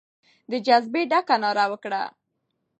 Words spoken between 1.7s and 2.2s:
وکړه.